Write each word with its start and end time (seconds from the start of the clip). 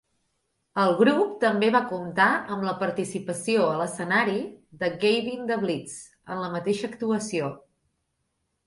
El 0.83 0.93
grup 1.01 1.35
també 1.43 1.69
va 1.75 1.81
comptar 1.91 2.27
amb 2.55 2.65
la 2.69 2.73
participació 2.79 3.69
a 3.69 3.77
l'escenari 3.83 4.39
de 4.83 4.91
Gavin 5.05 5.47
da 5.53 5.63
Blitz 5.67 5.95
en 6.17 6.45
la 6.47 6.53
mateixa 6.59 6.95
actuació. 6.95 7.55